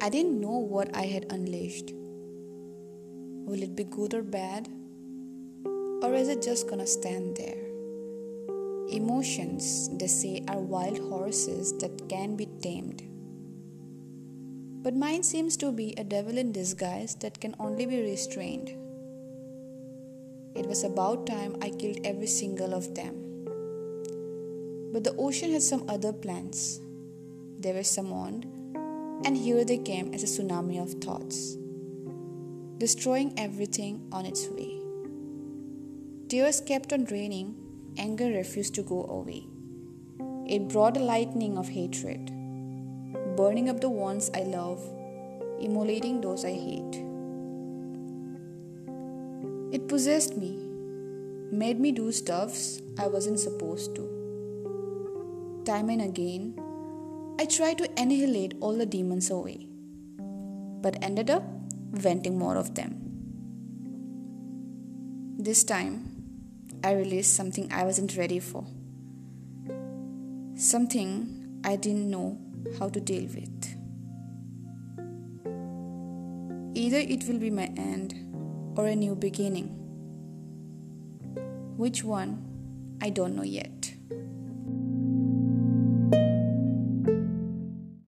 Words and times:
I 0.00 0.10
didn't 0.10 0.40
know 0.40 0.58
what 0.58 0.94
I 0.94 1.06
had 1.06 1.26
unleashed. 1.30 1.92
Will 3.46 3.64
it 3.64 3.74
be 3.74 3.82
good 3.82 4.14
or 4.14 4.22
bad? 4.22 4.68
Or 6.02 6.14
is 6.14 6.28
it 6.28 6.40
just 6.40 6.68
gonna 6.68 6.86
stand 6.86 7.36
there? 7.36 7.64
Emotions, 8.90 9.90
they 9.98 10.06
say, 10.06 10.44
are 10.46 10.60
wild 10.60 10.98
horses 10.98 11.76
that 11.78 12.08
can 12.08 12.36
be 12.36 12.46
tamed. 12.62 13.02
But 14.84 14.94
mine 14.94 15.24
seems 15.24 15.56
to 15.56 15.72
be 15.72 15.94
a 15.96 16.04
devil 16.04 16.38
in 16.38 16.52
disguise 16.52 17.16
that 17.16 17.40
can 17.40 17.56
only 17.58 17.84
be 17.84 18.00
restrained. 18.00 18.68
It 20.54 20.64
was 20.66 20.84
about 20.84 21.26
time 21.26 21.56
I 21.60 21.70
killed 21.70 21.98
every 22.04 22.28
single 22.28 22.72
of 22.72 22.94
them. 22.94 23.16
But 24.92 25.02
the 25.02 25.16
ocean 25.18 25.50
had 25.50 25.62
some 25.62 25.84
other 25.88 26.12
plans. 26.12 26.80
They 27.58 27.72
were 27.72 27.82
summoned, 27.82 28.46
and 29.24 29.36
here 29.36 29.64
they 29.64 29.78
came 29.78 30.14
as 30.14 30.22
a 30.22 30.26
tsunami 30.26 30.80
of 30.82 30.94
thoughts, 31.02 31.56
destroying 32.78 33.32
everything 33.36 34.08
on 34.12 34.26
its 34.26 34.48
way. 34.48 34.80
Tears 36.28 36.60
kept 36.60 36.92
on 36.92 37.04
raining, 37.06 37.54
anger 37.96 38.28
refused 38.28 38.74
to 38.74 38.82
go 38.82 39.04
away. 39.04 39.46
It 40.46 40.68
brought 40.68 40.96
a 40.96 41.00
lightning 41.00 41.58
of 41.58 41.68
hatred 41.68 42.32
burning 43.38 43.68
up 43.68 43.80
the 43.80 43.88
ones 43.88 44.32
I 44.34 44.40
love, 44.40 44.80
immolating 45.60 46.20
those 46.20 46.44
I 46.44 46.50
hate. 46.50 46.96
It 49.72 49.86
possessed 49.86 50.36
me, 50.36 50.58
made 51.52 51.78
me 51.78 51.92
do 51.92 52.10
stuffs 52.10 52.82
I 52.98 53.06
wasn't 53.06 53.38
supposed 53.38 53.94
to. 53.94 54.02
Time 55.64 55.88
and 55.90 56.02
again, 56.02 56.60
I 57.40 57.44
tried 57.44 57.78
to 57.78 57.88
annihilate 57.96 58.54
all 58.60 58.76
the 58.76 58.84
demons 58.84 59.30
away, 59.30 59.68
but 60.82 61.02
ended 61.02 61.30
up 61.30 61.44
venting 61.92 62.36
more 62.36 62.56
of 62.56 62.74
them. 62.74 62.96
This 65.38 65.62
time, 65.62 66.18
I 66.82 66.94
released 66.94 67.36
something 67.36 67.72
I 67.72 67.84
wasn't 67.84 68.16
ready 68.16 68.40
for. 68.40 68.64
Something 70.56 71.60
I 71.64 71.76
didn't 71.76 72.10
know 72.10 72.38
how 72.80 72.88
to 72.88 73.00
deal 73.00 73.24
with. 73.24 73.74
Either 76.74 76.98
it 76.98 77.28
will 77.28 77.38
be 77.38 77.50
my 77.50 77.66
end 77.76 78.14
or 78.76 78.86
a 78.86 78.96
new 78.96 79.14
beginning. 79.14 79.68
Which 81.76 82.02
one, 82.02 82.98
I 83.00 83.10
don't 83.10 83.36
know 83.36 83.44
yet. 83.44 83.87